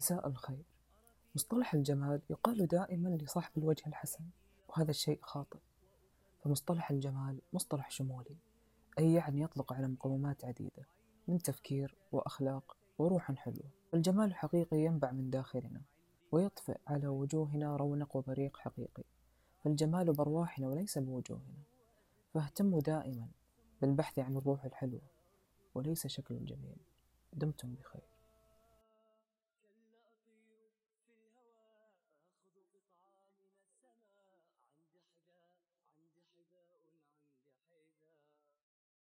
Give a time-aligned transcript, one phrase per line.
[0.00, 0.64] مساء الخير.
[1.34, 4.24] مصطلح الجمال يقال دائما لصاحب الوجه الحسن
[4.68, 5.58] وهذا الشيء خاطئ.
[6.44, 8.36] فمصطلح الجمال مصطلح شمولي
[8.98, 10.86] أي يعني يطلق على مقومات عديدة
[11.28, 13.70] من تفكير وأخلاق وروح حلوة.
[13.94, 15.82] الجمال الحقيقي ينبع من داخلنا
[16.32, 19.04] ويطفئ على وجوهنا رونق وبريق حقيقي.
[19.64, 21.62] فالجمال بأرواحنا وليس بوجوهنا.
[22.34, 23.28] فاهتموا دائما
[23.80, 25.02] بالبحث عن الروح الحلوة
[25.74, 26.76] وليس شكل جميل.
[27.32, 28.19] دمتم بخير.